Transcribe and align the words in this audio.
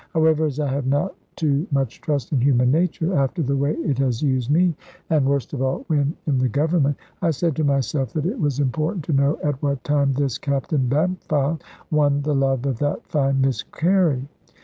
However, 0.15 0.47
as 0.47 0.59
I 0.59 0.67
have 0.73 0.87
not 0.87 1.13
too 1.35 1.67
much 1.69 2.01
trust 2.01 2.31
in 2.31 2.41
human 2.41 2.71
nature 2.71 3.13
(after 3.13 3.43
the 3.43 3.55
way 3.55 3.73
it 3.75 3.99
has 3.99 4.23
used 4.23 4.49
me, 4.49 4.73
and 5.11 5.27
worst 5.27 5.53
of 5.53 5.61
all 5.61 5.83
when 5.89 6.15
in 6.25 6.39
the 6.39 6.49
Government), 6.49 6.97
I 7.21 7.29
said 7.29 7.55
to 7.57 7.63
myself 7.63 8.11
that 8.13 8.25
it 8.25 8.39
was 8.39 8.59
important 8.59 9.03
to 9.03 9.13
know 9.13 9.37
at 9.43 9.61
what 9.61 9.83
time 9.83 10.13
this 10.13 10.39
Captain 10.39 10.87
Bampfylde 10.89 11.61
won 11.91 12.23
the 12.23 12.33
love 12.33 12.65
of 12.65 12.79
that 12.79 13.05
fine 13.09 13.41
Miss 13.41 13.61
Carey. 13.61 14.27